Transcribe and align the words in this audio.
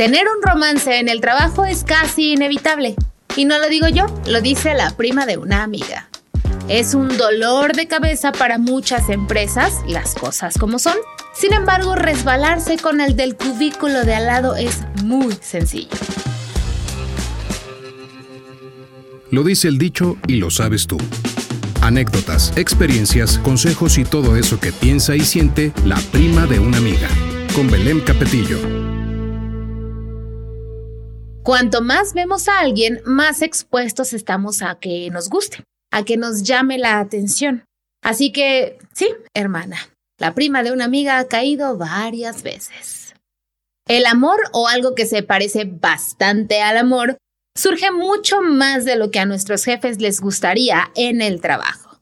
Tener 0.00 0.24
un 0.34 0.42
romance 0.42 0.98
en 0.98 1.10
el 1.10 1.20
trabajo 1.20 1.66
es 1.66 1.84
casi 1.84 2.32
inevitable. 2.32 2.94
Y 3.36 3.44
no 3.44 3.58
lo 3.58 3.68
digo 3.68 3.86
yo, 3.86 4.06
lo 4.26 4.40
dice 4.40 4.72
la 4.72 4.96
prima 4.96 5.26
de 5.26 5.36
una 5.36 5.62
amiga. 5.62 6.08
Es 6.68 6.94
un 6.94 7.18
dolor 7.18 7.76
de 7.76 7.86
cabeza 7.86 8.32
para 8.32 8.56
muchas 8.56 9.10
empresas, 9.10 9.74
las 9.86 10.14
cosas 10.14 10.56
como 10.56 10.78
son. 10.78 10.94
Sin 11.34 11.52
embargo, 11.52 11.96
resbalarse 11.96 12.78
con 12.78 13.02
el 13.02 13.14
del 13.14 13.36
cubículo 13.36 14.06
de 14.06 14.14
al 14.14 14.24
lado 14.24 14.56
es 14.56 14.78
muy 15.04 15.34
sencillo. 15.42 15.90
Lo 19.30 19.42
dice 19.42 19.68
el 19.68 19.76
dicho 19.76 20.16
y 20.26 20.36
lo 20.36 20.50
sabes 20.50 20.86
tú. 20.86 20.96
Anécdotas, 21.82 22.54
experiencias, 22.56 23.36
consejos 23.36 23.98
y 23.98 24.04
todo 24.04 24.36
eso 24.36 24.58
que 24.60 24.72
piensa 24.72 25.14
y 25.14 25.20
siente 25.20 25.74
la 25.84 25.96
prima 26.10 26.46
de 26.46 26.58
una 26.58 26.78
amiga. 26.78 27.08
Con 27.54 27.70
Belén 27.70 28.00
Capetillo. 28.00 28.79
Cuanto 31.42 31.80
más 31.80 32.12
vemos 32.12 32.48
a 32.48 32.60
alguien, 32.60 33.00
más 33.06 33.40
expuestos 33.40 34.12
estamos 34.12 34.60
a 34.60 34.78
que 34.78 35.08
nos 35.10 35.30
guste, 35.30 35.64
a 35.90 36.04
que 36.04 36.18
nos 36.18 36.42
llame 36.42 36.76
la 36.76 37.00
atención. 37.00 37.64
Así 38.02 38.30
que, 38.30 38.78
sí, 38.92 39.08
hermana, 39.34 39.78
la 40.18 40.34
prima 40.34 40.62
de 40.62 40.72
una 40.72 40.84
amiga 40.84 41.18
ha 41.18 41.28
caído 41.28 41.78
varias 41.78 42.42
veces. 42.42 43.14
El 43.88 44.04
amor 44.04 44.38
o 44.52 44.68
algo 44.68 44.94
que 44.94 45.06
se 45.06 45.22
parece 45.22 45.64
bastante 45.64 46.60
al 46.60 46.76
amor 46.76 47.16
surge 47.56 47.90
mucho 47.90 48.42
más 48.42 48.84
de 48.84 48.96
lo 48.96 49.10
que 49.10 49.18
a 49.18 49.26
nuestros 49.26 49.64
jefes 49.64 49.98
les 49.98 50.20
gustaría 50.20 50.92
en 50.94 51.22
el 51.22 51.40
trabajo. 51.40 52.00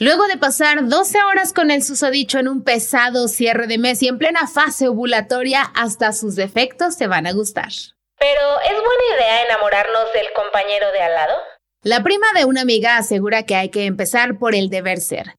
Luego 0.00 0.26
de 0.26 0.36
pasar 0.36 0.88
12 0.88 1.18
horas 1.22 1.52
con 1.52 1.70
el 1.70 1.84
susodicho 1.84 2.38
en 2.38 2.48
un 2.48 2.62
pesado 2.62 3.28
cierre 3.28 3.68
de 3.68 3.78
mes 3.78 4.02
y 4.02 4.08
en 4.08 4.18
plena 4.18 4.46
fase 4.48 4.88
ovulatoria, 4.88 5.62
hasta 5.62 6.12
sus 6.12 6.34
defectos 6.34 6.96
se 6.96 7.06
van 7.06 7.26
a 7.26 7.32
gustar. 7.32 7.70
Pero, 8.18 8.60
¿es 8.60 8.72
buena 8.72 9.16
idea 9.16 9.44
enamorarnos 9.44 10.12
del 10.14 10.26
compañero 10.34 10.90
de 10.92 11.00
al 11.00 11.14
lado? 11.14 11.34
La 11.82 12.02
prima 12.02 12.26
de 12.34 12.44
una 12.44 12.62
amiga 12.62 12.96
asegura 12.96 13.44
que 13.44 13.54
hay 13.54 13.68
que 13.68 13.84
empezar 13.84 14.38
por 14.38 14.54
el 14.54 14.70
deber 14.70 15.00
ser. 15.00 15.36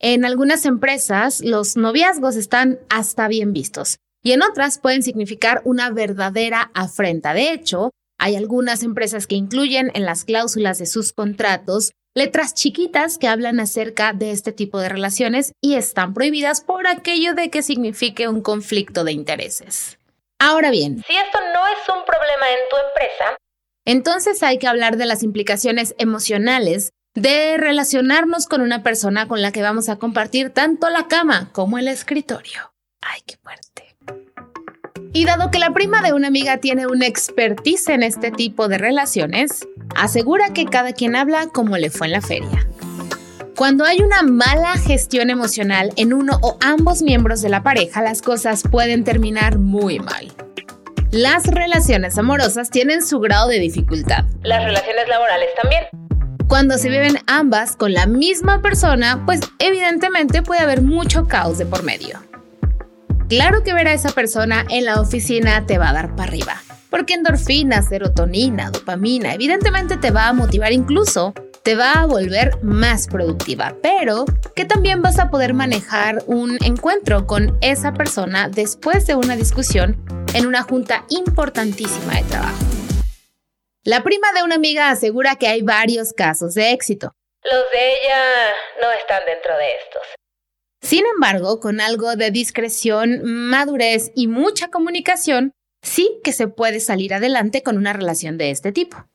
En 0.00 0.24
algunas 0.24 0.64
empresas, 0.64 1.40
los 1.40 1.76
noviazgos 1.76 2.36
están 2.36 2.78
hasta 2.88 3.28
bien 3.28 3.52
vistos 3.52 3.96
y 4.22 4.32
en 4.32 4.42
otras 4.42 4.78
pueden 4.78 5.02
significar 5.02 5.60
una 5.64 5.90
verdadera 5.90 6.70
afrenta. 6.74 7.34
De 7.34 7.52
hecho, 7.52 7.90
hay 8.18 8.36
algunas 8.36 8.82
empresas 8.82 9.26
que 9.26 9.34
incluyen 9.34 9.90
en 9.94 10.04
las 10.04 10.24
cláusulas 10.24 10.78
de 10.78 10.86
sus 10.86 11.12
contratos 11.12 11.92
letras 12.14 12.54
chiquitas 12.54 13.18
que 13.18 13.28
hablan 13.28 13.60
acerca 13.60 14.12
de 14.12 14.30
este 14.30 14.52
tipo 14.52 14.78
de 14.78 14.88
relaciones 14.88 15.52
y 15.60 15.74
están 15.74 16.14
prohibidas 16.14 16.60
por 16.60 16.86
aquello 16.86 17.34
de 17.34 17.50
que 17.50 17.62
signifique 17.62 18.28
un 18.28 18.40
conflicto 18.40 19.04
de 19.04 19.12
intereses. 19.12 19.98
Ahora 20.38 20.70
bien, 20.70 21.02
si 21.06 21.16
esto 21.16 21.38
no 21.52 21.66
es 21.66 21.73
en 22.50 22.68
tu 22.70 22.76
empresa, 22.76 23.36
entonces 23.86 24.42
hay 24.42 24.58
que 24.58 24.66
hablar 24.66 24.96
de 24.96 25.06
las 25.06 25.22
implicaciones 25.22 25.94
emocionales 25.98 26.92
de 27.14 27.56
relacionarnos 27.58 28.46
con 28.46 28.60
una 28.60 28.82
persona 28.82 29.28
con 29.28 29.42
la 29.42 29.52
que 29.52 29.62
vamos 29.62 29.88
a 29.88 29.96
compartir 29.96 30.50
tanto 30.50 30.88
la 30.90 31.06
cama 31.06 31.50
como 31.52 31.78
el 31.78 31.88
escritorio. 31.88 32.72
¡Ay, 33.00 33.20
qué 33.26 33.36
fuerte! 33.36 33.96
Y 35.12 35.26
dado 35.26 35.50
que 35.50 35.60
la 35.60 35.72
prima 35.72 36.02
de 36.02 36.12
una 36.12 36.26
amiga 36.26 36.58
tiene 36.58 36.86
una 36.88 37.06
expertise 37.06 37.88
en 37.88 38.02
este 38.02 38.32
tipo 38.32 38.66
de 38.66 38.78
relaciones, 38.78 39.68
asegura 39.94 40.52
que 40.52 40.64
cada 40.64 40.92
quien 40.92 41.14
habla 41.14 41.46
como 41.48 41.76
le 41.76 41.90
fue 41.90 42.08
en 42.08 42.12
la 42.14 42.20
feria. 42.20 42.66
Cuando 43.54 43.84
hay 43.84 44.00
una 44.00 44.22
mala 44.22 44.76
gestión 44.76 45.30
emocional 45.30 45.92
en 45.94 46.12
uno 46.12 46.40
o 46.42 46.58
ambos 46.60 47.02
miembros 47.02 47.42
de 47.42 47.50
la 47.50 47.62
pareja, 47.62 48.02
las 48.02 48.22
cosas 48.22 48.64
pueden 48.68 49.04
terminar 49.04 49.58
muy 49.58 50.00
mal. 50.00 50.34
Las 51.14 51.46
relaciones 51.46 52.18
amorosas 52.18 52.70
tienen 52.70 53.00
su 53.00 53.20
grado 53.20 53.46
de 53.46 53.60
dificultad. 53.60 54.24
Las 54.42 54.64
relaciones 54.64 55.06
laborales 55.06 55.48
también. 55.62 55.84
Cuando 56.48 56.76
se 56.76 56.88
viven 56.88 57.20
ambas 57.28 57.76
con 57.76 57.92
la 57.92 58.06
misma 58.06 58.60
persona, 58.62 59.22
pues 59.24 59.38
evidentemente 59.60 60.42
puede 60.42 60.62
haber 60.62 60.82
mucho 60.82 61.28
caos 61.28 61.56
de 61.58 61.66
por 61.66 61.84
medio. 61.84 62.18
Claro 63.28 63.62
que 63.62 63.72
ver 63.72 63.86
a 63.86 63.92
esa 63.92 64.10
persona 64.10 64.66
en 64.70 64.86
la 64.86 65.00
oficina 65.00 65.64
te 65.66 65.78
va 65.78 65.90
a 65.90 65.92
dar 65.92 66.16
para 66.16 66.30
arriba, 66.30 66.60
porque 66.90 67.14
endorfina, 67.14 67.80
serotonina, 67.82 68.72
dopamina, 68.72 69.34
evidentemente 69.34 69.96
te 69.96 70.10
va 70.10 70.26
a 70.26 70.32
motivar 70.32 70.72
incluso 70.72 71.32
te 71.62 71.76
va 71.76 71.92
a 71.92 72.06
volver 72.06 72.58
más 72.64 73.06
productiva, 73.06 73.76
pero 73.82 74.24
que 74.56 74.64
también 74.64 75.00
vas 75.00 75.20
a 75.20 75.30
poder 75.30 75.54
manejar 75.54 76.24
un 76.26 76.58
encuentro 76.64 77.28
con 77.28 77.56
esa 77.60 77.94
persona 77.94 78.48
después 78.48 79.06
de 79.06 79.14
una 79.14 79.36
discusión 79.36 79.96
en 80.34 80.46
una 80.46 80.62
junta 80.62 81.06
importantísima 81.08 82.16
de 82.16 82.24
trabajo. 82.24 82.64
La 83.84 84.02
prima 84.02 84.32
de 84.34 84.42
una 84.42 84.56
amiga 84.56 84.90
asegura 84.90 85.36
que 85.36 85.46
hay 85.46 85.62
varios 85.62 86.12
casos 86.12 86.54
de 86.54 86.72
éxito. 86.72 87.12
Los 87.42 87.70
de 87.72 87.92
ella 87.92 88.52
no 88.80 88.90
están 88.92 89.24
dentro 89.26 89.56
de 89.56 89.74
estos. 89.76 90.02
Sin 90.82 91.04
embargo, 91.14 91.60
con 91.60 91.80
algo 91.80 92.16
de 92.16 92.30
discreción, 92.30 93.20
madurez 93.24 94.10
y 94.14 94.26
mucha 94.26 94.68
comunicación, 94.68 95.52
sí 95.82 96.20
que 96.24 96.32
se 96.32 96.48
puede 96.48 96.80
salir 96.80 97.14
adelante 97.14 97.62
con 97.62 97.76
una 97.76 97.92
relación 97.92 98.38
de 98.38 98.50
este 98.50 98.72
tipo. 98.72 99.06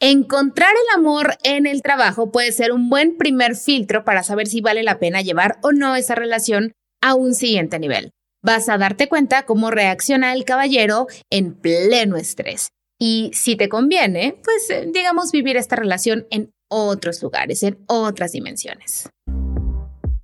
Encontrar 0.00 0.70
el 0.70 0.98
amor 0.98 1.36
en 1.44 1.66
el 1.66 1.82
trabajo 1.82 2.30
puede 2.30 2.52
ser 2.52 2.72
un 2.72 2.88
buen 2.88 3.16
primer 3.16 3.56
filtro 3.56 4.04
para 4.04 4.22
saber 4.22 4.46
si 4.46 4.60
vale 4.60 4.82
la 4.82 4.98
pena 4.98 5.22
llevar 5.22 5.58
o 5.62 5.72
no 5.72 5.96
esa 5.96 6.14
relación 6.14 6.74
a 7.00 7.14
un 7.14 7.34
siguiente 7.34 7.78
nivel. 7.78 8.12
Vas 8.44 8.68
a 8.68 8.76
darte 8.76 9.08
cuenta 9.08 9.46
cómo 9.46 9.70
reacciona 9.70 10.34
el 10.34 10.44
caballero 10.44 11.06
en 11.30 11.54
pleno 11.54 12.16
estrés. 12.16 12.68
Y 13.00 13.30
si 13.32 13.56
te 13.56 13.70
conviene, 13.70 14.36
pues 14.44 14.68
eh, 14.68 14.86
digamos 14.92 15.32
vivir 15.32 15.56
esta 15.56 15.76
relación 15.76 16.26
en 16.30 16.52
otros 16.68 17.22
lugares, 17.22 17.62
en 17.62 17.82
otras 17.86 18.32
dimensiones. 18.32 19.08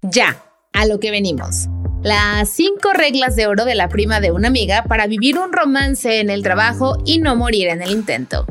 Ya, 0.03 0.45
a 0.75 0.85
lo 0.85 1.01
que 1.01 1.11
venimos. 1.11 1.69
Las 2.03 2.51
cinco 2.51 2.93
reglas 2.93 3.37
de 3.37 3.47
oro 3.47 3.65
de 3.65 3.75
la 3.75 3.89
prima 3.89 4.21
de 4.21 4.33
una 4.33 4.49
amiga 4.49 4.85
para 4.85 5.07
vivir 5.07 5.39
un 5.39 5.51
romance 5.51 6.21
en 6.21 6.29
el 6.29 6.43
trabajo 6.43 6.99
y 7.07 7.21
no 7.21 7.37
morir 7.37 7.69
en 7.69 7.81
el 7.81 7.91
intento. 7.91 8.45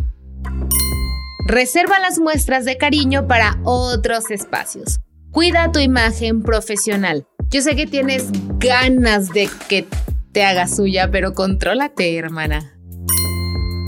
Reserva 1.46 2.00
las 2.00 2.18
muestras 2.18 2.66
de 2.66 2.78
cariño 2.78 3.28
para 3.28 3.60
otros 3.64 4.32
espacios. 4.32 5.00
Cuida 5.32 5.72
tu 5.72 5.78
imagen 5.78 6.42
profesional. 6.42 7.28
Yo 7.52 7.62
sé 7.62 7.76
que 7.76 7.88
tienes 7.88 8.28
ganas 8.60 9.30
de 9.30 9.50
que 9.68 9.88
te 10.32 10.44
haga 10.44 10.68
suya, 10.68 11.10
pero 11.12 11.34
contrólate, 11.34 12.16
hermana. 12.16 12.78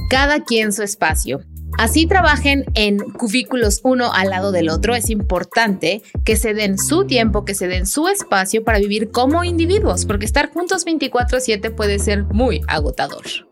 Cada 0.09 0.43
quien 0.43 0.73
su 0.73 0.81
espacio. 0.81 1.41
Así 1.77 2.07
trabajen 2.07 2.65
en 2.73 2.97
cubículos 2.97 3.79
uno 3.83 4.11
al 4.13 4.31
lado 4.31 4.51
del 4.51 4.67
otro, 4.67 4.95
es 4.95 5.11
importante 5.11 6.01
que 6.25 6.37
se 6.37 6.55
den 6.55 6.79
su 6.79 7.05
tiempo, 7.05 7.45
que 7.45 7.53
se 7.53 7.67
den 7.67 7.85
su 7.85 8.07
espacio 8.07 8.63
para 8.63 8.79
vivir 8.79 9.11
como 9.11 9.43
individuos, 9.43 10.07
porque 10.07 10.25
estar 10.25 10.51
juntos 10.51 10.83
24/7 10.83 11.69
puede 11.69 11.99
ser 11.99 12.23
muy 12.23 12.61
agotador. 12.67 13.50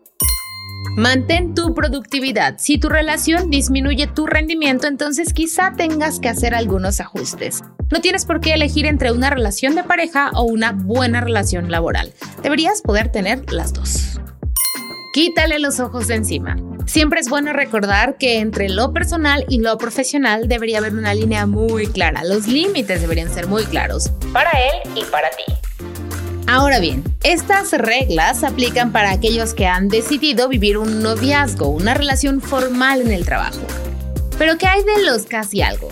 Mantén 0.96 1.54
tu 1.54 1.72
productividad. 1.72 2.56
Si 2.58 2.78
tu 2.78 2.88
relación 2.88 3.48
disminuye 3.48 4.08
tu 4.08 4.26
rendimiento, 4.26 4.88
entonces 4.88 5.32
quizá 5.32 5.72
tengas 5.76 6.18
que 6.18 6.28
hacer 6.28 6.54
algunos 6.54 7.00
ajustes. 7.00 7.62
No 7.90 8.00
tienes 8.00 8.24
por 8.24 8.40
qué 8.40 8.54
elegir 8.54 8.86
entre 8.86 9.12
una 9.12 9.30
relación 9.30 9.76
de 9.76 9.84
pareja 9.84 10.30
o 10.34 10.42
una 10.42 10.72
buena 10.72 11.20
relación 11.20 11.70
laboral. 11.70 12.12
Deberías 12.42 12.82
poder 12.82 13.10
tener 13.10 13.52
las 13.52 13.72
dos. 13.72 14.20
Quítale 15.12 15.58
los 15.60 15.78
ojos 15.78 16.08
de 16.08 16.16
encima. 16.16 16.56
Siempre 16.86 17.20
es 17.20 17.28
bueno 17.28 17.52
recordar 17.52 18.16
que 18.16 18.40
entre 18.40 18.68
lo 18.68 18.92
personal 18.92 19.44
y 19.48 19.60
lo 19.60 19.78
profesional 19.78 20.48
debería 20.48 20.78
haber 20.78 20.94
una 20.94 21.14
línea 21.14 21.46
muy 21.46 21.86
clara. 21.86 22.24
Los 22.24 22.48
límites 22.48 23.00
deberían 23.00 23.32
ser 23.32 23.46
muy 23.46 23.64
claros. 23.64 24.10
Para 24.32 24.50
él 24.50 24.90
y 24.96 25.04
para 25.04 25.30
ti. 25.30 25.59
Ahora 26.52 26.80
bien, 26.80 27.04
estas 27.22 27.70
reglas 27.70 28.42
aplican 28.42 28.90
para 28.90 29.12
aquellos 29.12 29.54
que 29.54 29.68
han 29.68 29.86
decidido 29.86 30.48
vivir 30.48 30.78
un 30.78 31.00
noviazgo, 31.00 31.68
una 31.68 31.94
relación 31.94 32.40
formal 32.40 33.02
en 33.02 33.12
el 33.12 33.24
trabajo. 33.24 33.60
Pero 34.36 34.58
¿qué 34.58 34.66
hay 34.66 34.82
de 34.82 35.04
los 35.04 35.26
casi 35.26 35.62
algo? 35.62 35.88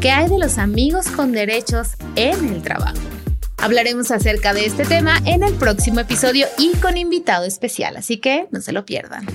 ¿Qué 0.00 0.10
hay 0.10 0.30
de 0.30 0.38
los 0.38 0.56
amigos 0.56 1.08
con 1.08 1.32
derechos 1.32 1.88
en 2.16 2.48
el 2.48 2.62
trabajo? 2.62 2.96
Hablaremos 3.58 4.10
acerca 4.10 4.54
de 4.54 4.64
este 4.64 4.86
tema 4.86 5.20
en 5.26 5.42
el 5.42 5.52
próximo 5.52 6.00
episodio 6.00 6.46
y 6.56 6.72
con 6.78 6.96
invitado 6.96 7.44
especial, 7.44 7.98
así 7.98 8.16
que 8.16 8.48
no 8.50 8.62
se 8.62 8.72
lo 8.72 8.86
pierdan. 8.86 9.26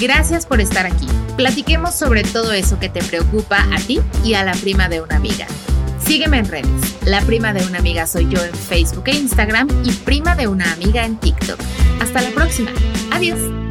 Gracias 0.00 0.46
por 0.46 0.62
estar 0.62 0.86
aquí. 0.86 1.06
Platiquemos 1.36 1.94
sobre 1.94 2.22
todo 2.22 2.52
eso 2.52 2.80
que 2.80 2.88
te 2.88 3.02
preocupa 3.02 3.58
a 3.58 3.78
ti 3.86 4.00
y 4.24 4.32
a 4.32 4.42
la 4.42 4.52
prima 4.54 4.88
de 4.88 5.02
una 5.02 5.16
amiga. 5.16 5.46
Sígueme 6.06 6.38
en 6.38 6.46
redes. 6.46 6.96
La 7.06 7.20
prima 7.22 7.52
de 7.52 7.66
una 7.66 7.78
amiga 7.78 8.06
soy 8.06 8.28
yo 8.28 8.42
en 8.42 8.54
Facebook 8.54 9.04
e 9.06 9.12
Instagram 9.12 9.68
y 9.84 9.90
prima 9.92 10.36
de 10.36 10.46
una 10.48 10.70
amiga 10.72 11.04
en 11.04 11.16
TikTok. 11.16 11.58
Hasta 12.00 12.20
la 12.20 12.30
próxima. 12.30 12.70
Adiós. 13.10 13.63